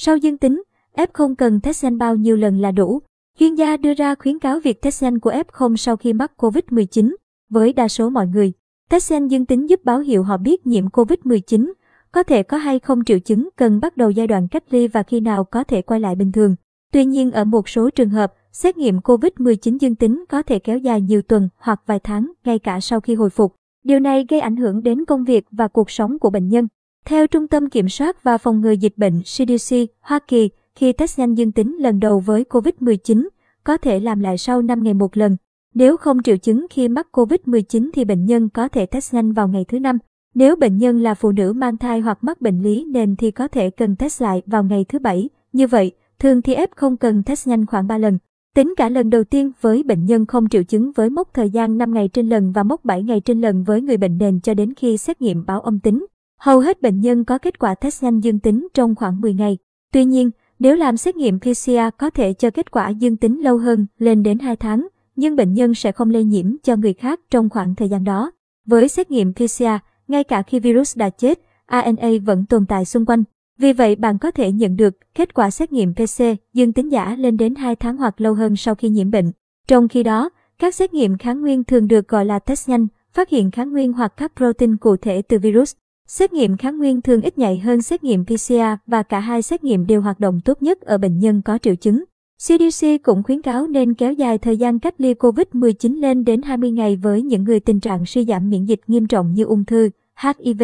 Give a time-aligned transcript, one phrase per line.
[0.00, 0.62] Sau dương tính,
[0.96, 3.02] F0 cần test nhanh bao nhiêu lần là đủ?
[3.38, 7.14] Chuyên gia đưa ra khuyến cáo việc test nhanh của F0 sau khi mắc COVID-19.
[7.50, 8.52] Với đa số mọi người,
[8.90, 11.72] test nhanh dương tính giúp báo hiệu họ biết nhiễm COVID-19,
[12.12, 15.02] có thể có hay không triệu chứng cần bắt đầu giai đoạn cách ly và
[15.02, 16.56] khi nào có thể quay lại bình thường.
[16.92, 20.78] Tuy nhiên ở một số trường hợp, xét nghiệm COVID-19 dương tính có thể kéo
[20.78, 23.54] dài nhiều tuần hoặc vài tháng, ngay cả sau khi hồi phục.
[23.84, 26.68] Điều này gây ảnh hưởng đến công việc và cuộc sống của bệnh nhân.
[27.08, 31.18] Theo Trung tâm Kiểm soát và Phòng ngừa Dịch bệnh CDC Hoa Kỳ, khi test
[31.18, 33.28] nhanh dương tính lần đầu với COVID-19,
[33.64, 35.36] có thể làm lại sau 5 ngày một lần.
[35.74, 39.48] Nếu không triệu chứng khi mắc COVID-19 thì bệnh nhân có thể test nhanh vào
[39.48, 39.98] ngày thứ năm.
[40.34, 43.48] Nếu bệnh nhân là phụ nữ mang thai hoặc mắc bệnh lý nền thì có
[43.48, 45.28] thể cần test lại vào ngày thứ bảy.
[45.52, 48.18] Như vậy, thường thì F không cần test nhanh khoảng 3 lần.
[48.54, 51.78] Tính cả lần đầu tiên với bệnh nhân không triệu chứng với mốc thời gian
[51.78, 54.54] 5 ngày trên lần và mốc 7 ngày trên lần với người bệnh nền cho
[54.54, 56.06] đến khi xét nghiệm báo âm tính.
[56.38, 59.58] Hầu hết bệnh nhân có kết quả test nhanh dương tính trong khoảng 10 ngày.
[59.92, 63.58] Tuy nhiên, nếu làm xét nghiệm PCR có thể cho kết quả dương tính lâu
[63.58, 67.20] hơn, lên đến 2 tháng, nhưng bệnh nhân sẽ không lây nhiễm cho người khác
[67.30, 68.30] trong khoảng thời gian đó.
[68.66, 69.64] Với xét nghiệm PCR,
[70.08, 71.40] ngay cả khi virus đã chết,
[71.70, 73.24] RNA vẫn tồn tại xung quanh.
[73.58, 77.16] Vì vậy bạn có thể nhận được kết quả xét nghiệm PC dương tính giả
[77.18, 79.32] lên đến 2 tháng hoặc lâu hơn sau khi nhiễm bệnh.
[79.68, 83.28] Trong khi đó, các xét nghiệm kháng nguyên thường được gọi là test nhanh, phát
[83.28, 85.74] hiện kháng nguyên hoặc các protein cụ thể từ virus.
[86.10, 88.54] Xét nghiệm kháng nguyên thường ít nhạy hơn xét nghiệm PCR
[88.86, 91.74] và cả hai xét nghiệm đều hoạt động tốt nhất ở bệnh nhân có triệu
[91.74, 92.04] chứng.
[92.38, 96.70] CDC cũng khuyến cáo nên kéo dài thời gian cách ly COVID-19 lên đến 20
[96.70, 99.90] ngày với những người tình trạng suy giảm miễn dịch nghiêm trọng như ung thư,
[100.22, 100.62] HIV,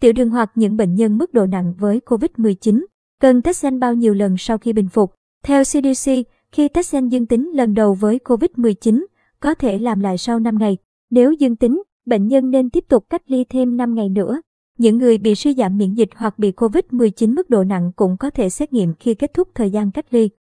[0.00, 2.84] tiểu đường hoặc những bệnh nhân mức độ nặng với COVID-19.
[3.20, 5.14] Cần test nhanh bao nhiêu lần sau khi bình phục?
[5.44, 6.10] Theo CDC,
[6.52, 9.04] khi test nhanh dương tính lần đầu với COVID-19,
[9.40, 10.76] có thể làm lại sau 5 ngày.
[11.10, 14.40] Nếu dương tính, bệnh nhân nên tiếp tục cách ly thêm 5 ngày nữa.
[14.78, 18.30] Những người bị suy giảm miễn dịch hoặc bị COVID-19 mức độ nặng cũng có
[18.30, 20.28] thể xét nghiệm khi kết thúc thời gian cách ly.